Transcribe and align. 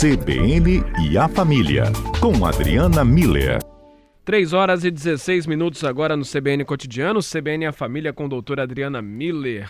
CBN 0.00 0.82
e 1.10 1.18
a 1.18 1.28
Família, 1.28 1.82
com 2.22 2.46
Adriana 2.46 3.04
Miller. 3.04 3.58
3 4.24 4.54
horas 4.54 4.82
e 4.82 4.90
16 4.90 5.46
minutos 5.46 5.84
agora 5.84 6.16
no 6.16 6.24
CBN 6.24 6.64
Cotidiano, 6.64 7.20
CBN 7.20 7.64
e 7.64 7.66
a 7.66 7.72
Família 7.72 8.10
com 8.10 8.26
doutora 8.26 8.62
Adriana 8.62 9.02
Miller. 9.02 9.68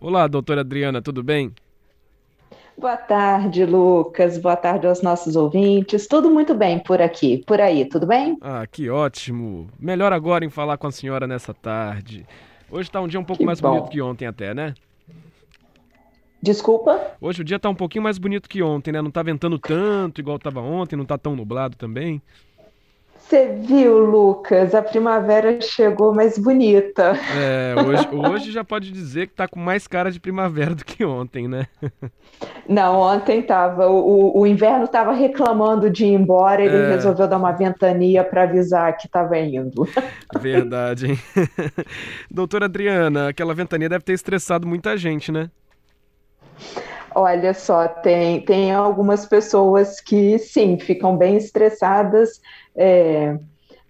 Olá, 0.00 0.28
doutora 0.28 0.60
Adriana, 0.60 1.02
tudo 1.02 1.20
bem? 1.24 1.52
Boa 2.78 2.96
tarde, 2.96 3.66
Lucas. 3.66 4.38
Boa 4.38 4.54
tarde 4.54 4.86
aos 4.86 5.02
nossos 5.02 5.34
ouvintes. 5.34 6.06
Tudo 6.06 6.30
muito 6.30 6.54
bem 6.54 6.78
por 6.78 7.02
aqui, 7.02 7.42
por 7.44 7.60
aí, 7.60 7.84
tudo 7.84 8.06
bem? 8.06 8.38
Ah, 8.40 8.64
que 8.70 8.88
ótimo. 8.88 9.68
Melhor 9.80 10.12
agora 10.12 10.44
em 10.44 10.48
falar 10.48 10.78
com 10.78 10.86
a 10.86 10.92
senhora 10.92 11.26
nessa 11.26 11.52
tarde. 11.52 12.24
Hoje 12.70 12.88
está 12.88 13.00
um 13.00 13.08
dia 13.08 13.18
um 13.18 13.24
pouco 13.24 13.40
que 13.40 13.46
mais 13.46 13.60
bom. 13.60 13.70
bonito 13.70 13.90
que 13.90 14.00
ontem 14.00 14.26
até, 14.28 14.54
né? 14.54 14.74
Desculpa? 16.42 17.00
Hoje 17.20 17.40
o 17.40 17.44
dia 17.44 17.56
está 17.56 17.68
um 17.68 17.74
pouquinho 17.74 18.02
mais 18.02 18.18
bonito 18.18 18.48
que 18.48 18.62
ontem, 18.62 18.90
né? 18.90 19.00
Não 19.00 19.10
está 19.10 19.22
ventando 19.22 19.58
tanto 19.60 20.20
igual 20.20 20.38
estava 20.38 20.60
ontem, 20.60 20.96
não 20.96 21.04
está 21.04 21.16
tão 21.16 21.36
nublado 21.36 21.76
também. 21.76 22.20
Você 23.32 23.56
viu, 23.60 23.98
Lucas? 23.98 24.74
A 24.74 24.82
primavera 24.82 25.60
chegou 25.60 26.12
mais 26.12 26.36
bonita. 26.36 27.12
É, 27.38 27.74
hoje, 27.80 28.08
hoje 28.12 28.52
já 28.52 28.64
pode 28.64 28.90
dizer 28.90 29.28
que 29.28 29.34
tá 29.34 29.46
com 29.46 29.60
mais 29.60 29.86
cara 29.86 30.10
de 30.10 30.18
primavera 30.18 30.74
do 30.74 30.84
que 30.84 31.04
ontem, 31.04 31.46
né? 31.46 31.68
Não, 32.68 33.00
ontem 33.00 33.40
tava. 33.40 33.88
O, 33.88 34.40
o 34.40 34.46
inverno 34.46 34.84
estava 34.84 35.12
reclamando 35.12 35.88
de 35.88 36.04
ir 36.04 36.12
embora, 36.12 36.64
ele 36.64 36.76
é... 36.76 36.88
resolveu 36.90 37.28
dar 37.28 37.38
uma 37.38 37.52
ventania 37.52 38.24
para 38.24 38.42
avisar 38.42 38.96
que 38.96 39.06
estava 39.06 39.38
indo. 39.38 39.88
Verdade, 40.40 41.12
hein? 41.12 41.18
Doutora 42.28 42.64
Adriana, 42.64 43.28
aquela 43.28 43.54
ventania 43.54 43.88
deve 43.88 44.04
ter 44.04 44.12
estressado 44.12 44.66
muita 44.66 44.96
gente, 44.96 45.30
né? 45.30 45.48
Olha 47.14 47.52
só, 47.52 47.86
tem, 47.88 48.40
tem 48.40 48.72
algumas 48.72 49.26
pessoas 49.26 50.00
que 50.00 50.38
sim, 50.38 50.78
ficam 50.78 51.16
bem 51.16 51.36
estressadas, 51.36 52.40
é, 52.74 53.36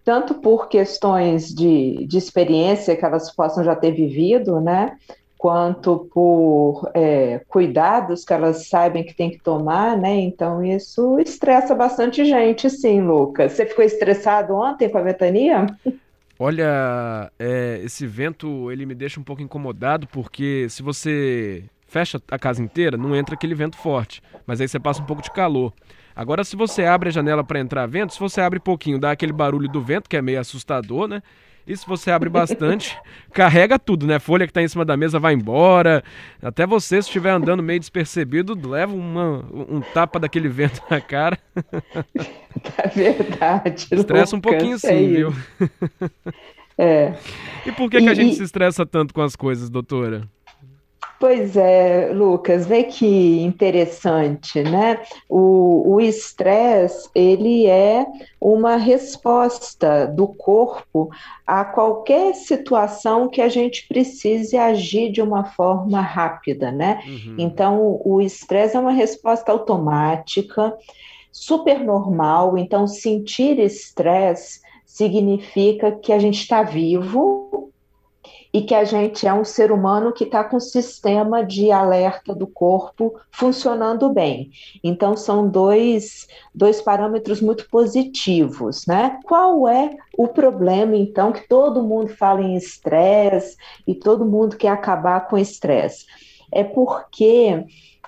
tanto 0.05 0.35
por 0.35 0.69
questões 0.69 1.55
de, 1.55 2.05
de 2.07 2.19
experiência 2.19 2.97
que 2.97 3.05
elas 3.05 3.35
possam 3.35 3.63
já 3.63 3.77
ter 3.77 3.93
vivido, 3.93 4.61
né? 4.61 4.97
Quanto 5.39 6.09
por 6.13 6.91
é, 6.95 7.41
cuidados 7.49 8.25
que 8.25 8.33
elas 8.33 8.69
sabem 8.69 9.05
que 9.05 9.15
tem 9.15 9.31
que 9.31 9.39
tomar, 9.39 9.97
né? 9.97 10.15
Então 10.21 10.65
isso 10.65 11.19
estressa 11.21 11.75
bastante 11.75 12.25
gente, 12.25 12.69
sim, 12.71 13.01
Lucas. 13.01 13.53
Você 13.53 13.67
ficou 13.67 13.85
estressado 13.85 14.55
ontem 14.55 14.89
com 14.89 14.99
a 14.99 15.03
ventania? 15.03 15.67
Olha, 16.39 17.31
é, 17.39 17.81
esse 17.85 18.07
vento 18.07 18.71
ele 18.71 18.85
me 18.85 18.95
deixa 18.95 19.21
um 19.21 19.25
pouco 19.25 19.43
incomodado 19.43 20.09
porque 20.09 20.67
se 20.69 20.83
você 20.83 21.65
fecha 21.93 22.21
a 22.31 22.39
casa 22.39 22.63
inteira, 22.63 22.97
não 22.97 23.15
entra 23.15 23.35
aquele 23.35 23.55
vento 23.55 23.77
forte, 23.77 24.23
mas 24.47 24.61
aí 24.61 24.67
você 24.67 24.81
passa 24.81 25.03
um 25.03 25.05
pouco 25.05 25.23
de 25.23 25.31
calor. 25.31 25.73
Agora, 26.17 26.43
se 26.43 26.57
você 26.57 26.85
abre 26.85 27.11
a 27.11 27.13
janela 27.13 27.45
para 27.45 27.61
entrar 27.61 27.87
vento, 27.87 28.15
se 28.15 28.21
você 28.21 28.41
abre 28.41 28.59
pouquinho, 28.59 28.99
dá 28.99 29.11
aquele 29.11 29.33
barulho 29.33 29.69
do 29.69 29.81
vento, 29.81 30.09
que 30.09 30.17
é 30.17 30.23
meio 30.23 30.41
assustador, 30.41 31.07
né? 31.07 31.23
E 31.67 31.77
se 31.77 31.87
você 31.87 32.11
abre 32.11 32.29
bastante, 32.29 32.99
carrega 33.33 33.79
tudo, 33.79 34.07
né? 34.07 34.19
Folha 34.19 34.47
que 34.47 34.51
está 34.51 34.61
em 34.61 34.69
cima 34.69 34.85
da 34.85 34.97
mesa 34.97 35.21
vai 35.21 35.35
embora. 35.35 36.03
Até 36.43 36.67
você, 36.67 37.01
se 37.01 37.09
estiver 37.09 37.31
andando 37.31 37.63
meio 37.63 37.79
despercebido, 37.79 38.59
leva 38.69 38.93
uma, 38.93 39.45
um 39.53 39.81
tapa 39.81 40.19
daquele 40.19 40.49
vento 40.49 40.83
na 40.91 41.01
cara. 41.01 41.39
É 42.85 42.89
verdade. 42.89 43.87
Estressa 43.91 44.37
um 44.37 44.41
pouquinho 44.41 44.79
sim, 44.79 45.09
viu? 45.09 45.35
É. 46.77 47.15
E 47.65 47.73
por 47.73 47.89
que, 47.89 47.99
que 47.99 48.09
a 48.09 48.15
gente 48.15 48.35
se 48.35 48.43
estressa 48.43 48.85
tanto 48.85 49.15
com 49.15 49.23
as 49.23 49.35
coisas, 49.35 49.71
doutora? 49.71 50.29
Pois 51.23 51.57
é, 51.57 52.11
Lucas, 52.13 52.67
vê 52.67 52.83
que 52.83 53.41
interessante, 53.43 54.61
né? 54.61 55.01
O 55.29 56.01
estresse, 56.01 57.09
ele 57.15 57.65
é 57.69 58.05
uma 58.41 58.75
resposta 58.75 60.05
do 60.05 60.27
corpo 60.27 61.11
a 61.47 61.65
qualquer 61.65 62.35
situação 62.35 63.29
que 63.29 63.41
a 63.41 63.49
gente 63.49 63.87
precise 63.87 64.57
agir 64.57 65.13
de 65.13 65.23
uma 65.23 65.45
forma 65.45 66.01
rápida, 66.01 66.73
né? 66.73 67.01
Uhum. 67.07 67.37
Então, 67.39 68.01
o 68.05 68.21
estresse 68.21 68.77
é 68.77 68.81
uma 68.81 68.91
resposta 68.91 69.53
automática, 69.53 70.77
super 71.31 71.79
normal, 71.79 72.59
então 72.59 72.89
sentir 72.89 73.61
estresse 73.61 74.61
significa 74.85 75.93
que 75.93 76.13
a 76.13 76.19
gente 76.19 76.41
está 76.41 76.65
vivo, 76.65 77.71
e 78.53 78.61
que 78.63 78.75
a 78.75 78.85
gente 78.85 79.27
é 79.27 79.33
um 79.33 79.45
ser 79.45 79.73
humano 79.73 80.13
que 80.13 80.25
está 80.25 80.45
com 80.45 80.57
o 80.57 80.61
sistema 80.61 81.43
de 81.43 81.73
alerta 81.73 82.35
do 82.35 82.47
corpo 82.47 83.19
funcionando 83.31 84.11
bem. 84.11 84.51
Então, 84.85 85.17
são 85.17 85.49
dois, 85.49 86.27
dois 86.55 86.83
parâmetros 86.83 87.41
muito 87.41 87.67
positivos, 87.71 88.87
né? 88.87 89.19
Qual 89.25 89.67
é 89.67 89.97
o 90.19 90.29
problema, 90.29 90.95
então, 90.95 91.33
que 91.33 91.49
todo 91.49 91.83
mundo 91.83 92.09
fala 92.09 92.43
em 92.43 92.55
estresse 92.55 93.57
e 93.87 93.95
todo 93.95 94.27
mundo 94.27 94.57
quer 94.57 94.69
acabar 94.69 95.27
com 95.29 95.39
estresse? 95.39 96.05
É 96.53 96.63
porque, 96.63 97.65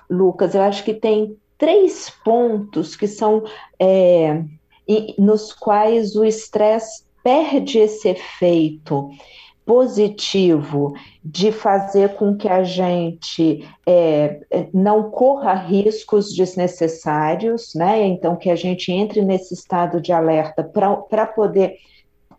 Lucas, 0.07 0.53
eu 0.53 0.61
acho 0.61 0.83
que 0.83 0.93
tem 0.93 1.35
três 1.57 2.11
pontos 2.23 2.95
que 2.95 3.07
são 3.07 3.43
é, 3.79 4.43
nos 5.17 5.51
quais 5.51 6.15
o 6.15 6.23
estresse 6.23 7.03
perde 7.23 7.79
esse 7.79 8.09
efeito 8.09 9.09
positivo 9.65 10.93
de 11.23 11.51
fazer 11.51 12.15
com 12.15 12.37
que 12.37 12.47
a 12.47 12.63
gente 12.63 13.67
é, 13.85 14.41
não 14.71 15.09
corra 15.09 15.53
riscos 15.53 16.33
desnecessários, 16.35 17.73
né? 17.73 18.05
Então, 18.05 18.35
que 18.35 18.49
a 18.49 18.55
gente 18.55 18.91
entre 18.91 19.23
nesse 19.23 19.55
estado 19.55 19.99
de 19.99 20.13
alerta 20.13 20.63
para 20.63 21.25
poder 21.25 21.77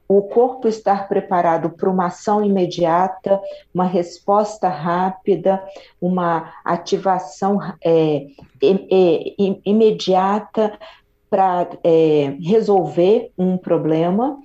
o 0.08 0.22
corpo 0.22 0.68
estar 0.68 1.08
preparado 1.08 1.70
para 1.70 1.90
uma 1.90 2.06
ação 2.06 2.44
imediata, 2.44 3.40
uma 3.74 3.84
resposta 3.84 4.68
rápida, 4.68 5.62
uma 6.00 6.52
ativação 6.64 7.58
é, 7.84 8.26
é, 8.62 9.34
imediata 9.64 10.78
para 11.28 11.68
é, 11.82 12.36
resolver 12.40 13.32
um 13.36 13.58
problema. 13.58 14.38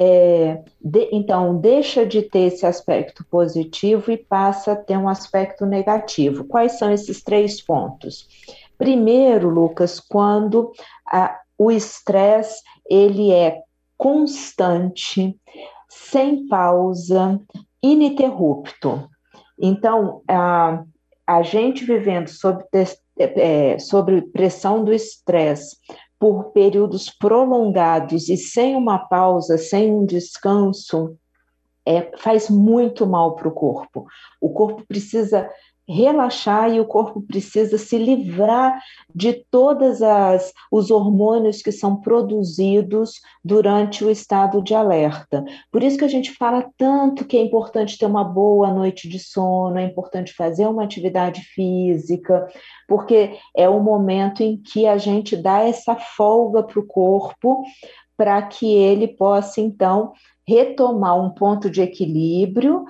É, 0.00 0.62
de, 0.80 1.08
então, 1.12 1.56
deixa 1.56 2.06
de 2.06 2.22
ter 2.22 2.52
esse 2.52 2.64
aspecto 2.64 3.24
positivo 3.28 4.12
e 4.12 4.16
passa 4.16 4.72
a 4.72 4.76
ter 4.76 4.96
um 4.96 5.08
aspecto 5.08 5.66
negativo. 5.66 6.44
Quais 6.44 6.78
são 6.78 6.92
esses 6.92 7.22
três 7.22 7.60
pontos? 7.60 8.28
Primeiro, 8.78 9.48
Lucas, 9.48 9.98
quando 9.98 10.70
a, 11.04 11.36
o 11.58 11.70
estresse 11.70 12.62
ele 12.88 13.32
é 13.32 13.60
constante, 13.96 15.36
sem 15.88 16.46
pausa, 16.46 17.40
ininterrupto. 17.82 19.08
Então, 19.60 20.22
a, 20.28 20.84
a 21.26 21.42
gente 21.42 21.84
vivendo 21.84 22.28
sob, 22.28 22.64
é, 23.18 23.78
sobre 23.80 24.22
pressão 24.22 24.84
do 24.84 24.92
estresse 24.92 25.76
por 26.18 26.50
períodos 26.50 27.08
prolongados 27.10 28.28
e 28.28 28.36
sem 28.36 28.74
uma 28.74 28.98
pausa, 28.98 29.56
sem 29.56 29.92
um 29.92 30.04
descanso, 30.04 31.16
é, 31.86 32.10
faz 32.18 32.50
muito 32.50 33.06
mal 33.06 33.34
para 33.34 33.48
o 33.48 33.52
corpo. 33.52 34.06
O 34.40 34.50
corpo 34.50 34.84
precisa 34.86 35.48
relaxar 35.88 36.70
e 36.70 36.80
o 36.80 36.84
corpo 36.84 37.22
precisa 37.22 37.78
se 37.78 37.96
livrar 37.96 38.78
de 39.14 39.32
todas 39.50 40.02
as 40.02 40.52
os 40.70 40.90
hormônios 40.90 41.62
que 41.62 41.72
são 41.72 41.96
produzidos 41.96 43.20
durante 43.42 44.04
o 44.04 44.10
estado 44.10 44.62
de 44.62 44.74
alerta. 44.74 45.44
Por 45.72 45.82
isso 45.82 45.96
que 45.96 46.04
a 46.04 46.08
gente 46.08 46.32
fala 46.32 46.68
tanto 46.76 47.24
que 47.24 47.36
é 47.36 47.42
importante 47.42 47.96
ter 47.96 48.06
uma 48.06 48.24
boa 48.24 48.70
noite 48.70 49.08
de 49.08 49.18
sono, 49.18 49.78
é 49.78 49.84
importante 49.84 50.34
fazer 50.34 50.66
uma 50.66 50.84
atividade 50.84 51.40
física, 51.40 52.46
porque 52.86 53.38
é 53.56 53.68
o 53.68 53.80
momento 53.80 54.42
em 54.42 54.56
que 54.56 54.86
a 54.86 54.98
gente 54.98 55.36
dá 55.36 55.60
essa 55.60 55.96
folga 55.96 56.62
para 56.62 56.80
o 56.80 56.86
corpo 56.86 57.62
para 58.16 58.42
que 58.42 58.74
ele 58.74 59.06
possa 59.06 59.60
então 59.60 60.12
retomar 60.46 61.16
um 61.16 61.30
ponto 61.30 61.70
de 61.70 61.80
equilíbrio 61.80 62.84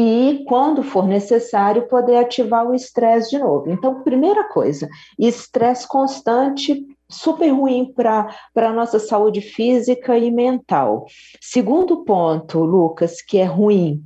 e, 0.00 0.44
quando 0.46 0.80
for 0.84 1.08
necessário, 1.08 1.88
poder 1.88 2.18
ativar 2.18 2.64
o 2.64 2.72
estresse 2.72 3.30
de 3.30 3.38
novo. 3.40 3.68
Então, 3.68 4.04
primeira 4.04 4.44
coisa, 4.44 4.88
estresse 5.18 5.88
constante, 5.88 6.86
super 7.08 7.48
ruim 7.48 7.92
para 7.92 8.28
a 8.54 8.72
nossa 8.72 9.00
saúde 9.00 9.40
física 9.40 10.16
e 10.16 10.30
mental. 10.30 11.06
Segundo 11.40 12.04
ponto, 12.04 12.60
Lucas, 12.60 13.20
que 13.20 13.38
é 13.38 13.44
ruim, 13.44 14.00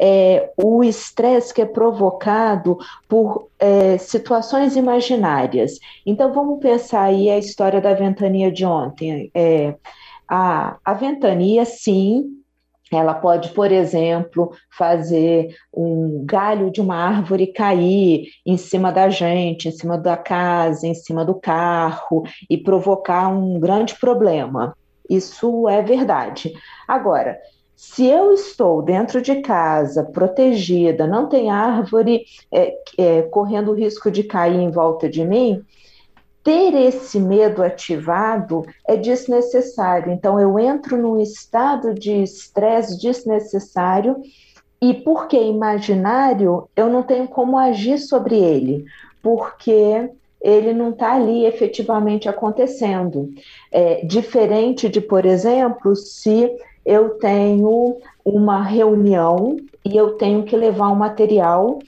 é 0.00 0.50
o 0.60 0.82
estresse 0.82 1.54
que 1.54 1.62
é 1.62 1.66
provocado 1.66 2.76
por 3.08 3.48
é, 3.60 3.98
situações 3.98 4.74
imaginárias. 4.74 5.78
Então, 6.04 6.32
vamos 6.32 6.58
pensar 6.58 7.02
aí 7.02 7.30
a 7.30 7.38
história 7.38 7.80
da 7.80 7.94
ventania 7.94 8.50
de 8.50 8.64
ontem. 8.64 9.30
É, 9.32 9.76
a, 10.28 10.76
a 10.84 10.92
ventania, 10.92 11.64
sim, 11.64 12.36
ela 12.92 13.14
pode, 13.14 13.50
por 13.50 13.72
exemplo, 13.72 14.52
fazer 14.70 15.54
um 15.74 16.24
galho 16.24 16.70
de 16.70 16.80
uma 16.80 16.96
árvore 16.96 17.48
cair 17.48 18.28
em 18.44 18.56
cima 18.56 18.92
da 18.92 19.08
gente, 19.08 19.68
em 19.68 19.72
cima 19.72 19.98
da 19.98 20.16
casa, 20.16 20.86
em 20.86 20.94
cima 20.94 21.24
do 21.24 21.34
carro 21.34 22.22
e 22.48 22.56
provocar 22.56 23.28
um 23.28 23.58
grande 23.58 23.94
problema. 23.98 24.76
Isso 25.08 25.68
é 25.68 25.82
verdade. 25.82 26.52
Agora, 26.86 27.38
se 27.74 28.06
eu 28.06 28.32
estou 28.32 28.80
dentro 28.80 29.20
de 29.20 29.36
casa, 29.42 30.02
protegida, 30.02 31.06
não 31.06 31.28
tem 31.28 31.50
árvore 31.50 32.24
é, 32.52 32.74
é, 32.96 33.22
correndo 33.22 33.74
risco 33.74 34.10
de 34.10 34.22
cair 34.22 34.58
em 34.58 34.70
volta 34.70 35.08
de 35.08 35.24
mim, 35.24 35.62
ter 36.46 36.76
esse 36.76 37.18
medo 37.18 37.60
ativado 37.60 38.64
é 38.86 38.96
desnecessário. 38.96 40.12
Então, 40.12 40.38
eu 40.38 40.56
entro 40.60 40.96
num 40.96 41.20
estado 41.20 41.92
de 41.92 42.22
estresse 42.22 42.96
desnecessário 43.00 44.16
e, 44.80 44.94
porque 44.94 45.36
imaginário, 45.36 46.68
eu 46.76 46.88
não 46.88 47.02
tenho 47.02 47.26
como 47.26 47.58
agir 47.58 47.98
sobre 47.98 48.36
ele, 48.36 48.84
porque 49.20 50.08
ele 50.40 50.72
não 50.72 50.90
está 50.90 51.14
ali 51.14 51.44
efetivamente 51.44 52.28
acontecendo. 52.28 53.28
É, 53.72 54.04
diferente 54.04 54.88
de, 54.88 55.00
por 55.00 55.26
exemplo, 55.26 55.96
se 55.96 56.48
eu 56.84 57.18
tenho 57.18 57.96
uma 58.24 58.62
reunião 58.62 59.56
e 59.84 59.96
eu 59.96 60.10
tenho 60.10 60.44
que 60.44 60.56
levar 60.56 60.90
um 60.90 60.94
material 60.94 61.80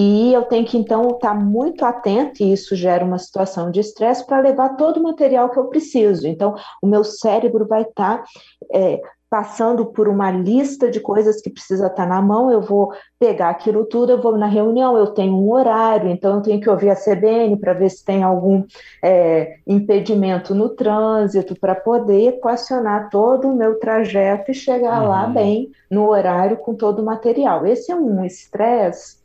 e 0.00 0.32
eu 0.32 0.44
tenho 0.44 0.64
que, 0.64 0.78
então, 0.78 1.10
estar 1.10 1.34
muito 1.34 1.84
atento, 1.84 2.42
e 2.42 2.52
isso 2.52 2.74
gera 2.74 3.04
uma 3.04 3.18
situação 3.18 3.70
de 3.70 3.80
estresse, 3.80 4.26
para 4.26 4.40
levar 4.40 4.76
todo 4.76 4.98
o 4.98 5.02
material 5.02 5.50
que 5.50 5.58
eu 5.58 5.66
preciso. 5.66 6.26
Então, 6.26 6.54
o 6.82 6.86
meu 6.86 7.04
cérebro 7.04 7.66
vai 7.66 7.82
estar 7.82 8.24
é, 8.72 8.98
passando 9.28 9.86
por 9.86 10.08
uma 10.08 10.30
lista 10.30 10.90
de 10.90 10.98
coisas 11.00 11.40
que 11.40 11.50
precisa 11.50 11.86
estar 11.86 12.06
na 12.06 12.20
mão, 12.20 12.50
eu 12.50 12.62
vou 12.62 12.92
pegar 13.18 13.50
aquilo 13.50 13.84
tudo, 13.84 14.10
eu 14.10 14.20
vou 14.20 14.36
na 14.38 14.46
reunião, 14.46 14.96
eu 14.96 15.08
tenho 15.08 15.34
um 15.34 15.52
horário, 15.52 16.10
então 16.10 16.36
eu 16.36 16.42
tenho 16.42 16.60
que 16.60 16.68
ouvir 16.68 16.88
a 16.88 16.96
CBN 16.96 17.56
para 17.58 17.74
ver 17.74 17.90
se 17.90 18.04
tem 18.04 18.22
algum 18.22 18.64
é, 19.04 19.58
impedimento 19.66 20.54
no 20.54 20.70
trânsito, 20.70 21.54
para 21.60 21.74
poder 21.74 22.28
equacionar 22.28 23.10
todo 23.10 23.48
o 23.48 23.54
meu 23.54 23.78
trajeto 23.78 24.50
e 24.50 24.54
chegar 24.54 25.02
uhum. 25.02 25.08
lá 25.08 25.26
bem 25.26 25.70
no 25.90 26.08
horário 26.08 26.56
com 26.56 26.74
todo 26.74 27.00
o 27.00 27.04
material. 27.04 27.66
Esse 27.66 27.92
é 27.92 27.94
um 27.94 28.24
estresse 28.24 29.19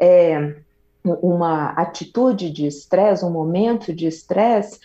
é, 0.00 0.56
uma 1.04 1.70
atitude 1.70 2.50
de 2.50 2.66
estresse, 2.66 3.24
um 3.24 3.30
momento 3.30 3.94
de 3.94 4.06
estresse 4.06 4.80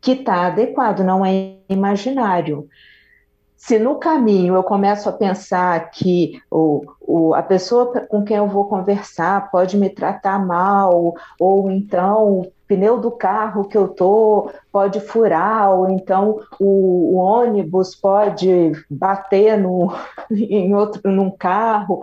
que 0.00 0.12
está 0.12 0.46
adequado, 0.46 1.00
não 1.00 1.24
é 1.24 1.54
imaginário. 1.68 2.68
Se 3.56 3.78
no 3.78 3.94
caminho 3.94 4.54
eu 4.54 4.62
começo 4.62 5.08
a 5.08 5.12
pensar 5.12 5.90
que 5.90 6.38
o, 6.50 6.84
o, 7.00 7.34
a 7.34 7.42
pessoa 7.42 7.98
com 8.08 8.22
quem 8.22 8.36
eu 8.36 8.46
vou 8.46 8.66
conversar 8.66 9.50
pode 9.50 9.78
me 9.78 9.88
tratar 9.88 10.38
mal, 10.38 11.14
ou 11.40 11.70
então 11.70 12.40
o 12.40 12.52
pneu 12.68 13.00
do 13.00 13.10
carro 13.10 13.64
que 13.64 13.78
eu 13.78 13.88
tô 13.88 14.50
pode 14.70 15.00
furar, 15.00 15.70
ou 15.72 15.88
então 15.88 16.40
o, 16.60 17.14
o 17.14 17.16
ônibus 17.16 17.94
pode 17.94 18.72
bater 18.90 19.56
no, 19.56 19.90
em 20.30 20.74
outro 20.74 21.10
num 21.10 21.30
carro, 21.30 22.02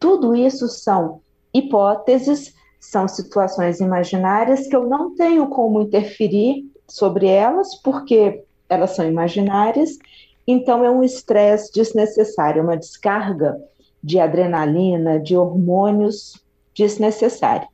tudo 0.00 0.34
isso 0.34 0.66
são 0.66 1.20
hipóteses 1.52 2.54
são 2.80 3.06
situações 3.06 3.80
imaginárias 3.80 4.66
que 4.66 4.74
eu 4.74 4.88
não 4.88 5.14
tenho 5.14 5.46
como 5.48 5.82
interferir 5.82 6.64
sobre 6.88 7.26
elas, 7.26 7.74
porque 7.76 8.44
elas 8.68 8.90
são 8.90 9.06
imaginárias, 9.06 9.98
então 10.46 10.84
é 10.84 10.90
um 10.90 11.02
estresse 11.02 11.72
desnecessário, 11.72 12.62
uma 12.62 12.76
descarga 12.76 13.56
de 14.02 14.18
adrenalina, 14.18 15.20
de 15.20 15.36
hormônios 15.36 16.42
desnecessária. 16.74 17.68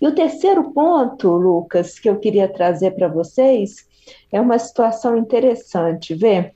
E 0.00 0.06
o 0.06 0.14
terceiro 0.14 0.72
ponto, 0.72 1.30
Lucas, 1.30 1.98
que 1.98 2.08
eu 2.08 2.18
queria 2.18 2.48
trazer 2.48 2.92
para 2.92 3.08
vocês 3.08 3.86
é 4.30 4.40
uma 4.40 4.58
situação 4.58 5.16
interessante, 5.16 6.14
vê? 6.14 6.52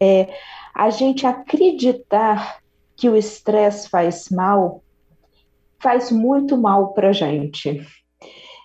É 0.00 0.28
a 0.74 0.90
gente 0.90 1.26
acreditar 1.26 2.58
que 2.96 3.08
o 3.08 3.16
estresse 3.16 3.88
faz 3.88 4.28
mal 4.30 4.82
faz 5.80 6.10
muito 6.10 6.56
mal 6.56 6.92
para 6.92 7.10
a 7.10 7.12
gente. 7.12 7.80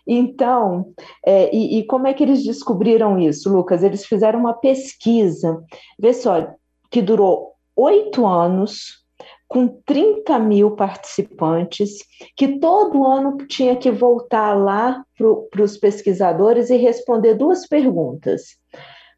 Então, 0.06 0.94
é, 1.26 1.56
e, 1.56 1.80
e, 1.80 1.86
como 1.86 2.08
é 2.08 2.14
que 2.14 2.24
eles 2.24 2.44
descobriram 2.44 3.18
isso, 3.18 3.52
Lucas? 3.52 3.84
Eles 3.84 4.06
fizeram 4.06 4.40
uma 4.40 4.54
pesquisa, 4.54 5.64
vê 5.98 6.14
só, 6.14 6.54
que 6.92 7.02
durou 7.02 7.54
oito 7.76 8.26
anos, 8.26 9.04
com 9.48 9.68
30 9.86 10.40
mil 10.40 10.72
participantes, 10.72 12.00
que 12.36 12.60
todo 12.60 13.06
ano 13.06 13.38
tinha 13.48 13.76
que 13.76 13.92
voltar 13.92 14.56
lá 14.56 15.06
para 15.16 15.62
os 15.62 15.78
pesquisadores 15.78 16.70
e 16.70 16.76
responder 16.76 17.36
duas 17.36 17.68
perguntas. 17.68 18.58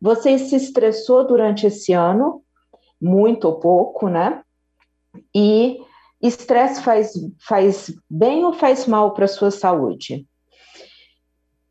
Você 0.02 0.38
se 0.38 0.58
estressou 0.58 1.26
durante 1.26 1.66
esse 1.68 1.94
ano? 1.94 2.44
Muito 3.02 3.46
ou 3.46 3.60
pouco, 3.60 4.10
né? 4.10 4.42
E 5.34 5.80
Estresse 6.22 6.82
faz, 6.82 7.14
faz 7.48 7.94
bem 8.10 8.46
ou 8.46 8.54
faz 8.54 8.88
mal 8.88 9.14
para 9.14 9.26
a 9.26 9.30
sua 9.30 9.52
saúde? 9.52 10.26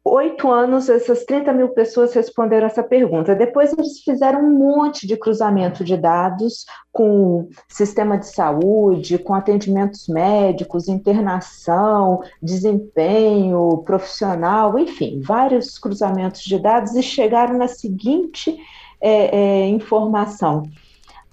Oito 0.06 0.52
anos, 0.52 0.91
essas 0.91 1.25
30 1.25 1.50
mil 1.55 1.70
pessoas 1.70 2.12
responderam 2.12 2.67
essa 2.67 2.82
pergunta. 2.82 3.35
Depois, 3.35 3.73
eles 3.73 4.00
fizeram 4.00 4.41
um 4.41 4.58
monte 4.58 5.06
de 5.06 5.17
cruzamento 5.17 5.82
de 5.82 5.96
dados 5.96 6.67
com 6.93 7.49
sistema 7.67 8.19
de 8.19 8.26
saúde, 8.26 9.17
com 9.17 9.32
atendimentos 9.32 10.06
médicos, 10.06 10.88
internação, 10.88 12.20
desempenho 12.43 13.79
profissional, 13.79 14.79
enfim, 14.79 15.23
vários 15.23 15.79
cruzamentos 15.79 16.43
de 16.43 16.58
dados 16.58 16.94
e 16.94 17.02
chegaram 17.02 17.56
na 17.56 17.67
seguinte 17.67 18.55
é, 19.00 19.35
é, 19.35 19.69
informação: 19.69 20.64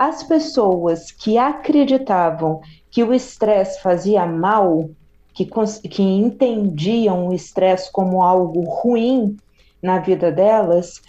as 0.01 0.23
pessoas 0.23 1.11
que 1.11 1.37
acreditavam 1.37 2.59
que 2.89 3.03
o 3.03 3.13
estresse 3.13 3.79
fazia 3.83 4.25
mal, 4.25 4.89
que, 5.31 5.45
que 5.87 6.01
entendiam 6.01 7.27
o 7.27 7.33
estresse 7.35 7.91
como 7.91 8.23
algo 8.23 8.61
ruim 8.61 9.37
na 9.79 9.99
vida 9.99 10.31
delas, 10.31 11.03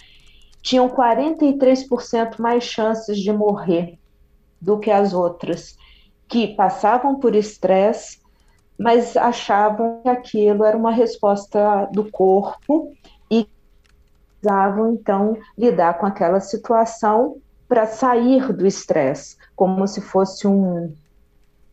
tinham 0.61 0.91
43% 0.91 2.39
mais 2.39 2.65
chances 2.65 3.19
de 3.19 3.33
morrer 3.33 3.99
do 4.61 4.79
que 4.79 4.91
as 4.91 5.15
outras, 5.15 5.75
que 6.29 6.49
passavam 6.49 7.19
por 7.19 7.35
estresse, 7.35 8.21
mas 8.79 9.17
achavam 9.17 10.03
que 10.03 10.09
aquilo 10.11 10.67
era 10.67 10.77
uma 10.77 10.93
resposta 10.93 11.87
do 11.87 12.11
corpo 12.11 12.93
e 13.31 13.49
precisavam 14.38 14.93
então 14.93 15.38
lidar 15.57 15.95
com 15.95 16.05
aquela 16.05 16.40
situação 16.40 17.40
para 17.73 17.87
sair 17.87 18.52
do 18.52 18.67
estresse, 18.67 19.35
como 19.57 19.88
se 19.88 20.02
fosse 20.02 20.47
um, 20.47 20.93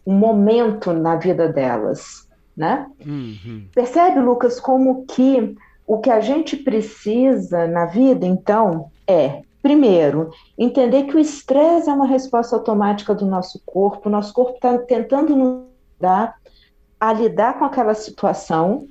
um 0.08 0.13
momento 0.13 0.94
na 0.94 1.18
vida 1.18 1.50
delas, 1.50 2.25
né? 2.56 2.89
Uhum. 3.06 3.68
Percebe, 3.75 4.22
Lucas, 4.22 4.62
como 4.62 5.06
que 5.06 5.58
o 5.86 5.98
que 5.98 6.10
a 6.10 6.22
gente 6.22 6.56
precisa 6.56 7.68
na 7.68 7.86
vida, 7.86 8.25
então, 8.25 8.89
é 9.06 9.41
Primeiro, 9.62 10.32
entender 10.58 11.03
que 11.03 11.18
o 11.18 11.20
estresse 11.20 11.89
é 11.89 11.94
uma 11.94 12.08
resposta 12.08 12.56
automática 12.56 13.13
do 13.13 13.25
nosso 13.25 13.62
corpo, 13.65 14.08
o 14.08 14.12
nosso 14.12 14.34
corpo 14.34 14.56
está 14.56 14.77
tentando 14.77 15.36
nos 15.36 15.65
dar 16.00 16.38
a 16.98 17.12
lidar 17.12 17.60
com 17.60 17.65
aquela 17.65 17.94
situação. 17.94 18.88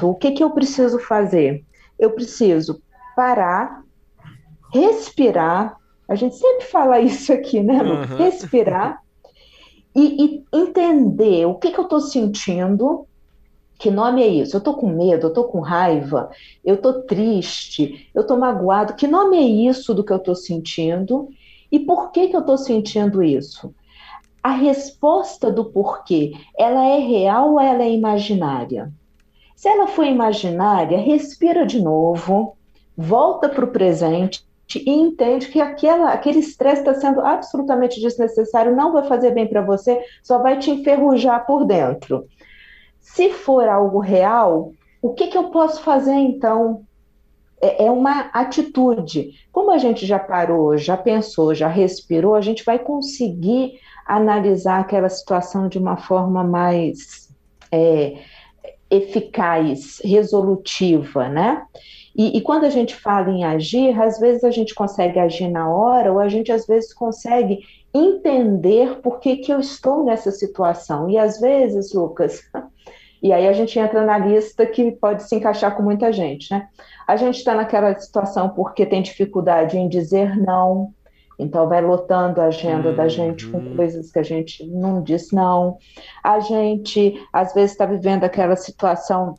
O 0.00 0.14
que, 0.14 0.30
que 0.30 0.42
eu 0.42 0.48
preciso 0.48 0.98
fazer? 0.98 1.62
Eu 1.98 2.12
preciso 2.12 2.80
parar, 3.14 3.82
respirar, 4.72 5.76
a 6.08 6.14
gente 6.14 6.36
sempre 6.36 6.64
fala 6.64 6.98
isso 7.00 7.32
aqui, 7.32 7.60
né, 7.60 7.82
Lu? 7.82 7.94
Uhum. 7.94 8.16
Respirar 8.16 9.02
e, 9.94 10.24
e, 10.24 10.44
entender 10.52 11.46
o 11.46 11.54
que, 11.54 11.70
que 11.70 11.78
eu 11.78 11.84
estou 11.84 12.00
sentindo, 12.00 13.06
que 13.78 13.90
nome 13.90 14.22
é 14.22 14.28
isso? 14.28 14.56
Eu 14.56 14.58
estou 14.58 14.74
com 14.74 14.88
medo, 14.88 15.26
eu 15.26 15.28
estou 15.28 15.44
com 15.44 15.60
raiva, 15.60 16.30
eu 16.64 16.76
estou 16.76 17.02
triste, 17.02 18.08
eu 18.14 18.22
estou 18.22 18.38
magoado. 18.38 18.94
Que 18.94 19.06
nome 19.06 19.36
é 19.36 19.68
isso 19.70 19.92
do 19.92 20.04
que 20.04 20.12
eu 20.12 20.16
estou 20.16 20.34
sentindo? 20.34 21.28
E 21.70 21.80
por 21.80 22.10
que, 22.10 22.28
que 22.28 22.36
eu 22.36 22.40
estou 22.40 22.56
sentindo 22.56 23.22
isso? 23.22 23.74
A 24.42 24.52
resposta 24.52 25.50
do 25.50 25.66
porquê, 25.66 26.32
ela 26.58 26.84
é 26.84 26.98
real 26.98 27.52
ou 27.52 27.60
ela 27.60 27.82
é 27.82 27.90
imaginária? 27.90 28.92
Se 29.54 29.68
ela 29.68 29.86
for 29.86 30.04
imaginária, 30.04 30.98
respira 30.98 31.66
de 31.66 31.80
novo, 31.80 32.56
volta 32.96 33.48
para 33.48 33.64
o 33.64 33.70
presente 33.70 34.44
e 34.78 34.90
entende 34.90 35.48
que 35.48 35.60
aquela, 35.60 36.12
aquele 36.12 36.38
estresse 36.38 36.80
está 36.80 36.94
sendo 36.94 37.20
absolutamente 37.20 38.00
desnecessário, 38.00 38.74
não 38.74 38.92
vai 38.92 39.04
fazer 39.04 39.32
bem 39.32 39.46
para 39.46 39.62
você, 39.62 40.00
só 40.22 40.38
vai 40.38 40.58
te 40.58 40.70
enferrujar 40.70 41.46
por 41.46 41.64
dentro. 41.64 42.26
Se 43.00 43.30
for 43.30 43.68
algo 43.68 43.98
real, 43.98 44.72
o 45.00 45.12
que, 45.12 45.26
que 45.26 45.36
eu 45.36 45.50
posso 45.50 45.82
fazer 45.82 46.14
então 46.14 46.84
é, 47.60 47.86
é 47.86 47.90
uma 47.90 48.30
atitude. 48.32 49.32
Como 49.52 49.70
a 49.70 49.78
gente 49.78 50.04
já 50.04 50.18
parou, 50.18 50.76
já 50.76 50.96
pensou, 50.96 51.54
já 51.54 51.68
respirou, 51.68 52.34
a 52.34 52.40
gente 52.40 52.64
vai 52.64 52.78
conseguir 52.78 53.78
analisar 54.06 54.80
aquela 54.80 55.08
situação 55.08 55.68
de 55.68 55.78
uma 55.78 55.96
forma 55.96 56.42
mais 56.42 57.28
é, 57.70 58.18
eficaz, 58.90 60.00
resolutiva, 60.04 61.28
né? 61.28 61.62
E, 62.14 62.36
e, 62.36 62.40
quando 62.40 62.64
a 62.64 62.70
gente 62.70 62.94
fala 62.94 63.30
em 63.30 63.44
agir, 63.44 63.98
às 64.00 64.18
vezes 64.18 64.44
a 64.44 64.50
gente 64.50 64.74
consegue 64.74 65.18
agir 65.18 65.48
na 65.48 65.68
hora, 65.70 66.12
ou 66.12 66.18
a 66.18 66.28
gente 66.28 66.52
às 66.52 66.66
vezes 66.66 66.92
consegue 66.92 67.60
entender 67.94 69.00
por 69.00 69.18
que, 69.18 69.36
que 69.36 69.52
eu 69.52 69.60
estou 69.60 70.04
nessa 70.04 70.30
situação. 70.30 71.08
E 71.08 71.16
às 71.16 71.40
vezes, 71.40 71.92
Lucas, 71.94 72.42
e 73.22 73.32
aí 73.32 73.48
a 73.48 73.52
gente 73.52 73.78
entra 73.78 74.04
na 74.04 74.18
lista 74.18 74.66
que 74.66 74.92
pode 74.92 75.22
se 75.22 75.36
encaixar 75.36 75.74
com 75.76 75.82
muita 75.82 76.12
gente, 76.12 76.50
né? 76.52 76.68
A 77.06 77.16
gente 77.16 77.38
está 77.38 77.54
naquela 77.54 77.98
situação 77.98 78.50
porque 78.50 78.84
tem 78.84 79.02
dificuldade 79.02 79.78
em 79.78 79.88
dizer 79.88 80.36
não, 80.36 80.92
então 81.38 81.68
vai 81.68 81.80
lotando 81.80 82.40
a 82.40 82.46
agenda 82.46 82.90
uhum. 82.90 82.96
da 82.96 83.08
gente 83.08 83.46
com 83.48 83.74
coisas 83.74 84.10
que 84.10 84.18
a 84.18 84.22
gente 84.22 84.64
não 84.66 85.02
diz 85.02 85.30
não. 85.32 85.78
A 86.22 86.40
gente 86.40 87.20
às 87.32 87.52
vezes 87.52 87.72
está 87.72 87.86
vivendo 87.86 88.24
aquela 88.24 88.56
situação 88.56 89.36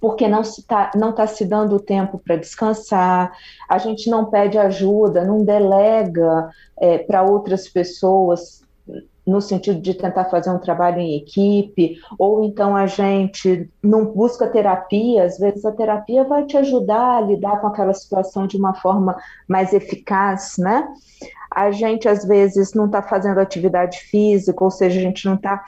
porque 0.00 0.28
não 0.28 0.40
está 0.42 0.90
não 0.94 1.12
tá 1.12 1.26
se 1.26 1.44
dando 1.44 1.80
tempo 1.80 2.18
para 2.18 2.36
descansar, 2.36 3.32
a 3.68 3.78
gente 3.78 4.08
não 4.10 4.26
pede 4.26 4.58
ajuda, 4.58 5.24
não 5.24 5.44
delega 5.44 6.50
é, 6.78 6.98
para 6.98 7.22
outras 7.22 7.68
pessoas 7.68 8.64
no 9.26 9.40
sentido 9.40 9.80
de 9.80 9.94
tentar 9.94 10.26
fazer 10.26 10.50
um 10.50 10.58
trabalho 10.58 11.00
em 11.00 11.16
equipe, 11.16 11.96
ou 12.18 12.44
então 12.44 12.76
a 12.76 12.86
gente 12.86 13.70
não 13.82 14.04
busca 14.04 14.46
terapia, 14.46 15.24
às 15.24 15.38
vezes 15.38 15.64
a 15.64 15.72
terapia 15.72 16.24
vai 16.24 16.44
te 16.44 16.56
ajudar 16.58 17.18
a 17.18 17.20
lidar 17.22 17.60
com 17.60 17.66
aquela 17.66 17.94
situação 17.94 18.46
de 18.46 18.56
uma 18.56 18.74
forma 18.74 19.16
mais 19.48 19.72
eficaz, 19.72 20.56
né? 20.58 20.86
A 21.50 21.70
gente 21.70 22.08
às 22.08 22.24
vezes 22.24 22.74
não 22.74 22.86
está 22.86 23.00
fazendo 23.00 23.38
atividade 23.38 23.98
física, 23.98 24.62
ou 24.62 24.70
seja, 24.70 24.98
a 24.98 25.02
gente 25.02 25.24
não 25.24 25.34
está 25.34 25.64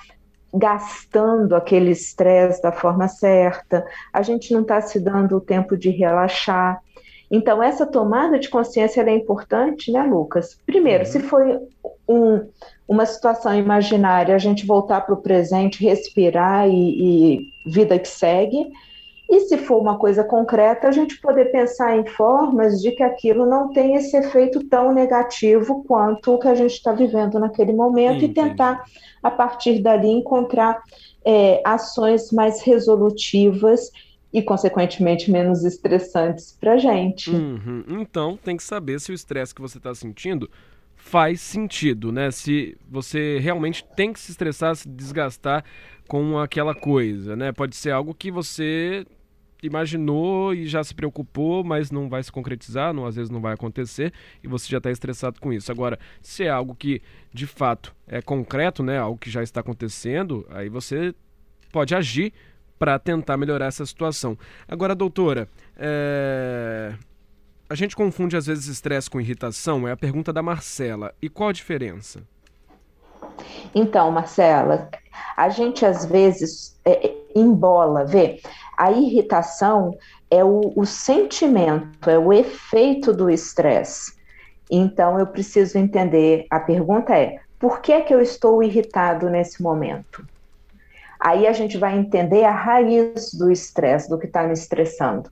gastando 0.59 1.55
aquele 1.55 1.91
estresse 1.91 2.63
da 2.63 2.73
forma 2.73 3.09
certa, 3.09 3.87
a 4.13 4.23
gente 4.23 4.53
não 4.53 4.63
está 4.63 4.81
se 4.81 4.99
dando 4.99 5.37
o 5.37 5.41
tempo 5.41 5.77
de 5.77 5.91
relaxar. 5.91 6.81
Então, 7.31 7.63
essa 7.63 7.85
tomada 7.85 8.39
de 8.39 8.49
consciência 8.49 9.01
é 9.03 9.15
importante, 9.15 9.91
né, 9.91 10.03
Lucas? 10.03 10.61
Primeiro, 10.65 11.05
uhum. 11.05 11.11
se 11.11 11.21
foi 11.21 11.59
um, 12.09 12.49
uma 12.87 13.05
situação 13.05 13.55
imaginária, 13.55 14.35
a 14.35 14.39
gente 14.39 14.65
voltar 14.65 15.01
para 15.01 15.15
o 15.15 15.21
presente, 15.21 15.85
respirar 15.85 16.69
e, 16.69 16.73
e 17.35 17.71
vida 17.71 17.99
que 17.99 18.09
segue. 18.09 18.71
E 19.29 19.41
se 19.41 19.59
for 19.59 19.81
uma 19.81 19.99
coisa 19.99 20.23
concreta, 20.23 20.87
a 20.87 20.93
gente 20.93 21.21
poder 21.21 21.47
pensar 21.47 21.97
em 21.97 22.07
formas 22.07 22.81
de 22.81 22.93
que 22.93 23.03
aquilo 23.03 23.45
não 23.45 23.73
tenha 23.73 23.99
esse 23.99 24.17
efeito 24.17 24.65
tão 24.69 24.93
negativo 24.93 25.83
quanto 25.85 26.35
o 26.35 26.39
que 26.39 26.47
a 26.47 26.55
gente 26.55 26.73
está 26.73 26.93
vivendo 26.93 27.39
naquele 27.41 27.73
momento 27.73 28.25
Entendi. 28.25 28.33
e 28.33 28.35
tentar, 28.35 28.85
a 29.23 29.31
partir 29.31 29.81
dali, 29.81 30.09
encontrar 30.09 30.81
é, 31.25 31.61
ações 31.65 32.31
mais 32.31 32.63
resolutivas 32.63 33.91
e, 34.33 34.41
consequentemente, 34.43 35.31
menos 35.31 35.65
estressantes 35.65 36.57
para 36.61 36.75
a 36.75 36.79
gente. 36.79 37.31
Uhum. 37.31 37.85
Então, 37.89 38.39
tem 38.43 38.57
que 38.57 38.63
saber 38.63 39.01
se 39.01 39.11
o 39.11 39.15
estresse 39.15 39.55
que 39.55 39.61
você 39.61 39.79
está 39.79 39.93
sentindo 39.93 40.49
faz 40.95 41.41
sentido, 41.41 42.13
né? 42.13 42.31
Se 42.31 42.77
você 42.89 43.39
realmente 43.39 43.85
tem 43.97 44.13
que 44.13 44.21
se 44.21 44.31
estressar, 44.31 44.75
se 44.77 44.89
desgastar 44.89 45.65
com 46.09 46.39
aquela 46.39 46.75
coisa, 46.75 47.37
né? 47.37 47.53
Pode 47.53 47.77
ser 47.77 47.91
algo 47.91 48.15
que 48.15 48.31
você 48.31 49.07
imaginou 49.63 50.55
e 50.55 50.67
já 50.67 50.83
se 50.85 50.95
preocupou, 50.95 51.65
mas 51.65 51.91
não 51.91 52.09
vai 52.09 52.23
se 52.23 52.31
concretizar, 52.31 52.93
não, 52.93 53.07
às 53.07 53.17
vezes 53.17 53.31
não 53.31 53.41
vai 53.41 53.55
acontecer 53.55 54.13
e 54.43 54.49
você 54.49 54.69
já 54.69 54.79
está 54.79 54.91
estressado 54.91 55.41
com 55.41 55.53
isso. 55.53 55.73
Agora, 55.73 55.99
se 56.23 56.45
é 56.45 56.51
algo 56.51 56.75
que 56.75 57.03
de 57.33 57.47
fato 57.47 57.95
é 58.07 58.21
concreto, 58.21 58.83
né, 58.83 58.99
algo 58.99 59.19
que 59.19 59.31
já 59.31 59.43
está 59.43 59.61
acontecendo, 59.61 60.47
aí 60.51 60.69
você 60.69 61.15
pode 61.73 61.95
agir 61.95 62.33
para 62.79 62.99
tentar 62.99 63.37
melhorar 63.37 63.67
essa 63.67 63.85
situação. 63.87 64.39
Agora, 64.69 64.95
doutora, 64.95 65.49
é... 65.77 66.95
A 67.69 67.75
gente 67.75 67.97
confunde 67.97 68.37
às 68.37 68.47
vezes 68.47 68.69
estresse 68.69 69.11
com 69.11 69.21
irritação, 69.21 69.89
é 69.89 69.93
a 69.93 69.97
pergunta 69.97 70.33
da 70.33 70.41
Marcela. 70.41 71.13
E 71.21 71.29
qual 71.29 71.49
a 71.49 71.53
diferença? 71.53 72.23
Então, 73.75 74.11
Marcela, 74.13 74.89
a 75.37 75.49
gente 75.49 75.85
às 75.85 76.05
vezes 76.05 76.79
é, 76.85 77.13
embola, 77.35 78.05
vê? 78.05 78.41
A 78.77 78.93
irritação 78.93 79.97
é 80.31 80.45
o, 80.45 80.73
o 80.77 80.85
sentimento, 80.85 82.11
é 82.11 82.19
o 82.19 82.33
efeito 82.33 83.13
do 83.13 83.31
estresse. 83.31 84.15
Então, 84.71 85.19
eu 85.19 85.27
preciso 85.27 85.79
entender. 85.79 86.47
A 86.51 86.61
pergunta 86.61 87.17
é: 87.17 87.41
por 87.59 87.81
que, 87.81 88.01
que 88.03 88.15
eu 88.15 88.21
estou 88.21 88.63
irritado 88.63 89.31
nesse 89.31 89.63
momento? 89.63 90.27
Aí 91.19 91.47
a 91.47 91.53
gente 91.53 91.79
vai 91.79 91.97
entender 91.97 92.45
a 92.45 92.51
raiz 92.51 93.33
do 93.33 93.51
estresse, 93.51 94.09
do 94.09 94.19
que 94.19 94.27
está 94.27 94.43
me 94.43 94.53
estressando. 94.53 95.31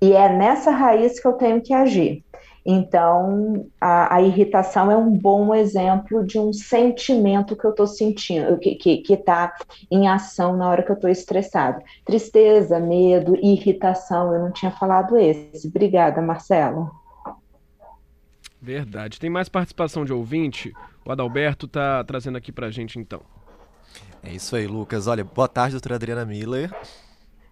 E 0.00 0.12
é 0.12 0.28
nessa 0.28 0.70
raiz 0.70 1.18
que 1.18 1.26
eu 1.26 1.32
tenho 1.32 1.60
que 1.60 1.72
agir. 1.72 2.22
Então, 2.66 3.68
a, 3.80 4.16
a 4.16 4.22
irritação 4.22 4.90
é 4.90 4.96
um 4.96 5.10
bom 5.10 5.54
exemplo 5.54 6.26
de 6.26 6.36
um 6.36 6.52
sentimento 6.52 7.54
que 7.54 7.64
eu 7.64 7.70
estou 7.70 7.86
sentindo, 7.86 8.58
que 8.58 9.04
está 9.08 9.54
em 9.88 10.08
ação 10.08 10.56
na 10.56 10.68
hora 10.68 10.82
que 10.82 10.90
eu 10.90 10.96
estou 10.96 11.08
estressado. 11.08 11.80
Tristeza, 12.04 12.80
medo, 12.80 13.36
irritação, 13.36 14.34
eu 14.34 14.40
não 14.40 14.50
tinha 14.50 14.72
falado 14.72 15.16
esse. 15.16 15.68
Obrigada, 15.68 16.20
Marcelo. 16.20 16.90
Verdade. 18.60 19.20
Tem 19.20 19.30
mais 19.30 19.48
participação 19.48 20.04
de 20.04 20.12
ouvinte? 20.12 20.72
O 21.04 21.12
Adalberto 21.12 21.66
está 21.66 22.02
trazendo 22.02 22.36
aqui 22.36 22.50
para 22.50 22.66
a 22.66 22.70
gente, 22.70 22.98
então. 22.98 23.20
É 24.24 24.32
isso 24.32 24.56
aí, 24.56 24.66
Lucas. 24.66 25.06
Olha, 25.06 25.22
boa 25.22 25.46
tarde, 25.46 25.74
doutora 25.74 25.94
Adriana 25.94 26.24
Miller. 26.24 26.74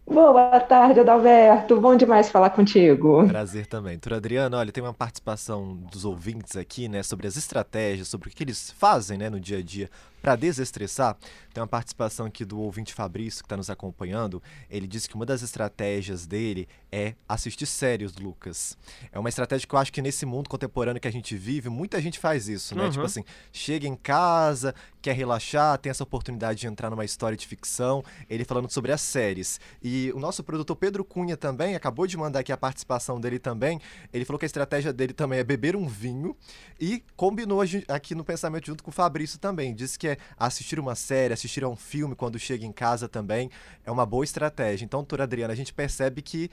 Boa 0.06 0.60
tarde, 0.60 1.00
Adalberto. 1.00 1.80
Bom 1.80 1.96
demais 1.96 2.30
falar 2.30 2.50
contigo. 2.50 3.26
Prazer 3.26 3.66
também. 3.66 3.94
Doutora 3.94 4.16
Adriana, 4.16 4.58
olha, 4.58 4.70
tem 4.70 4.82
uma 4.82 4.92
participação 4.92 5.76
dos 5.90 6.04
ouvintes 6.04 6.56
aqui, 6.56 6.88
né, 6.88 7.02
sobre 7.02 7.26
as 7.26 7.36
estratégias, 7.36 8.08
sobre 8.08 8.28
o 8.28 8.32
que 8.32 8.44
eles 8.44 8.70
fazem, 8.70 9.16
né, 9.16 9.30
no 9.30 9.40
dia 9.40 9.58
a 9.58 9.62
dia 9.62 9.90
para 10.24 10.36
desestressar, 10.36 11.18
tem 11.52 11.60
uma 11.60 11.68
participação 11.68 12.24
aqui 12.24 12.46
do 12.46 12.58
ouvinte 12.58 12.94
Fabrício, 12.94 13.42
que 13.42 13.46
está 13.46 13.58
nos 13.58 13.68
acompanhando. 13.68 14.42
Ele 14.70 14.86
disse 14.86 15.06
que 15.06 15.14
uma 15.14 15.26
das 15.26 15.42
estratégias 15.42 16.26
dele 16.26 16.66
é 16.90 17.14
assistir 17.28 17.66
séries, 17.66 18.14
Lucas. 18.16 18.74
É 19.12 19.18
uma 19.18 19.28
estratégia 19.28 19.68
que 19.68 19.74
eu 19.74 19.78
acho 19.78 19.92
que 19.92 20.00
nesse 20.00 20.24
mundo 20.24 20.48
contemporâneo 20.48 20.98
que 20.98 21.06
a 21.06 21.12
gente 21.12 21.36
vive, 21.36 21.68
muita 21.68 22.00
gente 22.00 22.18
faz 22.18 22.48
isso, 22.48 22.74
né? 22.74 22.84
Uhum. 22.84 22.90
Tipo 22.90 23.04
assim, 23.04 23.22
chega 23.52 23.86
em 23.86 23.94
casa, 23.94 24.74
quer 25.02 25.12
relaxar, 25.12 25.76
tem 25.76 25.90
essa 25.90 26.02
oportunidade 26.02 26.60
de 26.60 26.66
entrar 26.66 26.88
numa 26.88 27.04
história 27.04 27.36
de 27.36 27.46
ficção. 27.46 28.02
Ele 28.30 28.46
falando 28.46 28.70
sobre 28.70 28.92
as 28.92 29.02
séries. 29.02 29.60
E 29.82 30.10
o 30.14 30.18
nosso 30.18 30.42
produtor 30.42 30.74
Pedro 30.74 31.04
Cunha 31.04 31.36
também 31.36 31.74
acabou 31.74 32.06
de 32.06 32.16
mandar 32.16 32.38
aqui 32.38 32.50
a 32.50 32.56
participação 32.56 33.20
dele 33.20 33.38
também. 33.38 33.78
Ele 34.10 34.24
falou 34.24 34.38
que 34.38 34.46
a 34.46 34.48
estratégia 34.48 34.90
dele 34.90 35.12
também 35.12 35.38
é 35.38 35.44
beber 35.44 35.76
um 35.76 35.86
vinho 35.86 36.34
e 36.80 37.04
combinou 37.14 37.60
aqui 37.88 38.14
no 38.14 38.24
pensamento 38.24 38.66
junto 38.66 38.82
com 38.82 38.90
o 38.90 38.94
Fabrício 38.94 39.38
também. 39.38 39.74
Disse 39.74 39.98
que 39.98 40.08
é 40.08 40.13
assistir 40.38 40.78
uma 40.78 40.94
série, 40.94 41.34
assistir 41.34 41.64
a 41.64 41.68
um 41.68 41.76
filme 41.76 42.14
quando 42.14 42.38
chega 42.38 42.64
em 42.64 42.72
casa 42.72 43.08
também 43.08 43.50
é 43.84 43.90
uma 43.90 44.06
boa 44.06 44.24
estratégia. 44.24 44.84
Então, 44.84 45.00
doutora 45.00 45.24
Adriana, 45.24 45.52
a 45.52 45.56
gente 45.56 45.72
percebe 45.72 46.22
que 46.22 46.50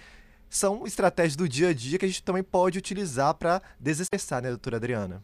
são 0.50 0.86
estratégias 0.86 1.36
do 1.36 1.48
dia 1.48 1.70
a 1.70 1.74
dia 1.74 1.98
que 1.98 2.06
a 2.06 2.08
gente 2.08 2.24
também 2.24 2.44
pode 2.44 2.78
utilizar 2.78 3.34
para 3.36 3.62
desestressar, 3.80 4.42
né, 4.42 4.50
doutora 4.50 4.78
Adriana? 4.78 5.24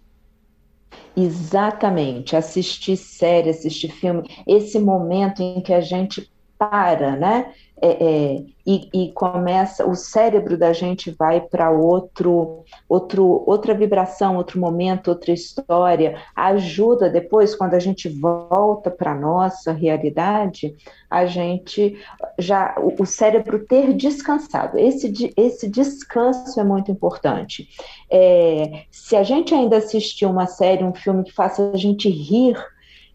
Exatamente, 1.16 2.36
assistir 2.36 2.96
série, 2.96 3.50
assistir 3.50 3.90
filme, 3.92 4.24
esse 4.48 4.80
momento 4.80 5.42
em 5.42 5.62
que 5.62 5.74
a 5.74 5.82
gente 5.82 6.32
para, 6.58 7.16
né? 7.16 7.54
É, 7.80 7.90
é, 7.90 8.44
e, 8.66 8.90
e, 8.92 9.12
começa, 9.12 9.86
o 9.88 9.94
cérebro 9.94 10.58
da 10.58 10.74
gente 10.74 11.12
vai 11.12 11.40
para 11.40 11.70
outro, 11.70 12.64
outro, 12.90 13.44
outra 13.46 13.76
vibração, 13.76 14.36
outro 14.36 14.60
momento, 14.60 15.10
outra 15.10 15.32
história. 15.32 16.20
Ajuda 16.36 17.08
depois, 17.08 17.56
quando 17.56 17.76
a 17.76 17.80
gente 17.80 18.10
volta 18.10 18.90
para 18.90 19.14
nossa 19.14 19.72
realidade, 19.72 20.76
a 21.08 21.28
gente 21.28 22.00
já, 22.40 22.76
o, 22.80 23.04
o 23.04 23.06
cérebro 23.06 23.64
ter 23.66 23.94
descansado. 23.94 24.80
Esse, 24.80 25.32
esse 25.38 25.70
descanso 25.70 26.60
é 26.60 26.64
muito 26.64 26.92
importante. 26.92 27.70
É, 28.12 28.86
se 28.90 29.16
a 29.16 29.22
gente 29.22 29.54
ainda 29.54 29.78
assistir 29.78 30.26
uma 30.26 30.48
série, 30.48 30.84
um 30.84 30.96
filme 30.96 31.24
que 31.24 31.32
faça 31.32 31.72
a 31.72 31.78
gente 31.78 32.10
rir, 32.10 32.58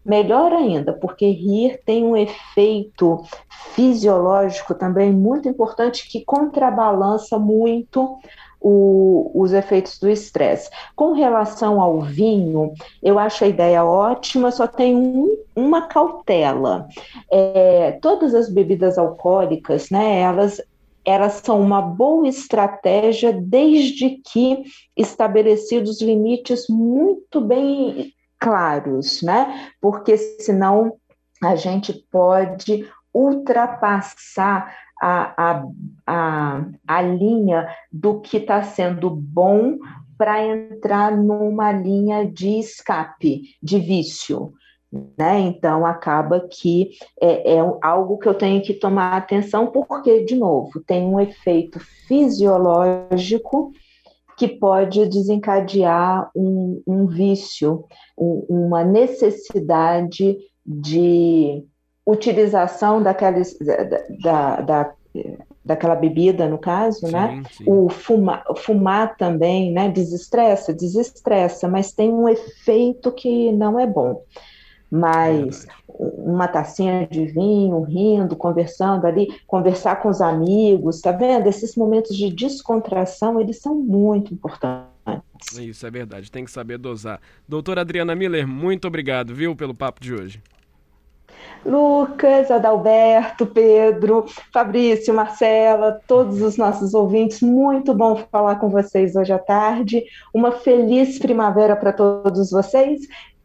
Melhor 0.05 0.51
ainda, 0.51 0.91
porque 0.91 1.27
rir 1.27 1.79
tem 1.85 2.03
um 2.03 2.17
efeito 2.17 3.23
fisiológico 3.73 4.75
também 4.75 5.11
muito 5.11 5.47
importante 5.47 6.09
que 6.09 6.25
contrabalança 6.25 7.39
muito 7.39 8.19
o, 8.59 9.31
os 9.33 9.53
efeitos 9.53 9.99
do 9.99 10.09
estresse. 10.09 10.69
Com 10.95 11.11
relação 11.11 11.81
ao 11.81 12.01
vinho, 12.01 12.73
eu 13.01 13.19
acho 13.19 13.43
a 13.43 13.47
ideia 13.47 13.85
ótima, 13.85 14.51
só 14.51 14.65
tem 14.65 14.95
um, 14.95 15.37
uma 15.55 15.83
cautela. 15.87 16.87
É, 17.31 17.97
todas 18.01 18.33
as 18.33 18.49
bebidas 18.49 18.97
alcoólicas, 18.97 19.89
né, 19.89 20.19
elas 20.19 20.61
elas 21.05 21.41
são 21.43 21.59
uma 21.59 21.81
boa 21.81 22.25
estratégia 22.29 23.33
desde 23.33 24.21
que 24.23 24.63
estabelecidos 24.95 26.01
limites 26.01 26.65
muito 26.69 27.41
bem 27.41 28.13
claros, 28.43 29.21
né? 29.21 29.71
Porque 29.79 30.17
senão 30.17 30.97
a 31.41 31.55
gente 31.55 31.93
pode 32.11 32.85
ultrapassar 33.13 34.75
a, 35.01 35.51
a, 35.51 35.63
a, 36.05 36.65
a 36.85 37.01
linha 37.01 37.67
do 37.91 38.19
que 38.19 38.37
está 38.37 38.61
sendo 38.61 39.09
bom 39.09 39.77
para 40.17 40.45
entrar 40.45 41.15
numa 41.15 41.71
linha 41.71 42.25
de 42.29 42.59
escape, 42.59 43.43
de 43.61 43.79
vício. 43.79 44.53
Né? 45.17 45.39
Então, 45.39 45.85
acaba 45.85 46.47
que 46.47 46.91
é, 47.19 47.55
é, 47.55 47.59
algo 47.81 48.17
que 48.19 48.27
eu 48.27 48.33
tenho 48.33 48.61
que 48.61 48.73
tomar 48.73 49.17
atenção, 49.17 49.67
porque, 49.67 50.23
de 50.23 50.35
novo, 50.35 50.79
tem 50.85 51.03
um 51.05 51.19
efeito 51.19 51.79
fisiológico 52.07 53.71
que 54.37 54.47
pode 54.47 55.05
desencadear 55.07 56.29
um, 56.35 56.62
um 56.87 57.05
vício, 57.05 57.85
um, 58.17 58.45
uma 58.49 58.83
necessidade 58.83 60.37
de 60.65 61.63
utilização 62.05 63.01
daquela, 63.01 63.41
da, 64.21 64.61
da, 64.61 64.93
daquela 65.63 65.95
bebida, 65.95 66.47
no 66.47 66.57
caso, 66.57 67.07
né? 67.07 67.29
sim, 67.29 67.35
né? 67.35 67.43
Sim. 67.51 67.63
O 67.67 67.89
fumar, 67.89 68.43
fumar 68.57 69.15
também, 69.17 69.71
né? 69.71 69.89
Desestressa, 69.89 70.73
desestressa, 70.73 71.67
mas 71.67 71.91
tem 71.91 72.11
um 72.11 72.27
efeito 72.27 73.11
que 73.11 73.51
não 73.51 73.79
é 73.79 73.87
bom. 73.87 74.21
Mas 74.91 75.65
uma 75.87 76.47
tacinha 76.47 77.07
de 77.07 77.25
vinho, 77.25 77.81
rindo, 77.81 78.35
conversando 78.35 79.05
ali, 79.05 79.27
conversar 79.47 80.01
com 80.01 80.09
os 80.09 80.21
amigos, 80.21 81.01
tá 81.01 81.11
vendo? 81.11 81.47
Esses 81.47 81.75
momentos 81.75 82.15
de 82.15 82.29
descontração, 82.29 83.39
eles 83.39 83.59
são 83.59 83.75
muito 83.75 84.33
importantes. 84.33 84.92
Isso 85.59 85.85
é 85.85 85.91
verdade, 85.91 86.31
tem 86.31 86.45
que 86.45 86.51
saber 86.51 86.77
dosar. 86.77 87.19
Doutora 87.47 87.81
Adriana 87.81 88.15
Miller, 88.15 88.47
muito 88.47 88.87
obrigado, 88.87 89.35
viu, 89.35 89.55
pelo 89.55 89.75
papo 89.75 90.01
de 90.01 90.13
hoje. 90.13 90.41
Lucas, 91.65 92.51
Adalberto, 92.51 93.45
Pedro, 93.45 94.25
Fabrício, 94.51 95.13
Marcela, 95.13 95.99
todos 96.07 96.41
os 96.41 96.57
nossos 96.57 96.93
ouvintes, 96.93 97.41
muito 97.41 97.93
bom 97.93 98.17
falar 98.31 98.57
com 98.57 98.69
vocês 98.69 99.15
hoje 99.15 99.31
à 99.31 99.39
tarde. 99.39 100.03
Uma 100.33 100.51
feliz 100.51 101.17
primavera 101.19 101.75
para 101.75 101.93
todos 101.93 102.51
vocês, 102.51 103.01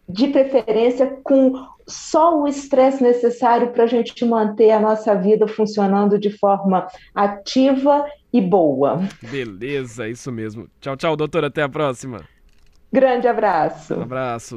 de 0.08 0.28
preferência 0.28 1.18
com 1.22 1.52
só 1.86 2.38
o 2.38 2.46
estresse 2.46 3.02
necessário 3.02 3.70
para 3.70 3.84
a 3.84 3.86
gente 3.86 4.24
manter 4.24 4.70
a 4.70 4.80
nossa 4.80 5.14
vida 5.14 5.48
funcionando 5.48 6.18
de 6.18 6.30
forma 6.30 6.86
ativa 7.14 8.04
e 8.32 8.40
boa. 8.40 9.00
Beleza, 9.22 10.08
isso 10.08 10.30
mesmo. 10.30 10.68
Tchau, 10.80 10.96
tchau, 10.96 11.16
doutora. 11.16 11.48
Até 11.48 11.62
a 11.62 11.68
próxima. 11.68 12.22
Grande 12.92 13.28
abraço. 13.28 13.94
Um 13.94 14.02
abraço. 14.02 14.56